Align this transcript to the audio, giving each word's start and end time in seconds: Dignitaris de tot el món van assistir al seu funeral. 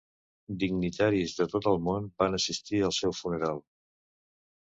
Dignitaris 0.61 1.35
de 1.39 1.45
tot 1.51 1.67
el 1.71 1.77
món 1.87 2.07
van 2.23 2.37
assistir 2.39 2.81
al 2.87 2.95
seu 3.01 3.15
funeral. 3.19 3.63